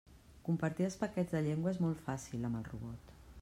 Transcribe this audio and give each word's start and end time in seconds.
Compartir 0.47 0.87
els 0.87 0.97
paquets 1.03 1.35
de 1.37 1.41
llengua 1.49 1.73
és 1.75 1.79
molt 1.85 2.03
fàcil 2.09 2.51
amb 2.51 2.61
el 2.63 2.69
robot. 2.73 3.15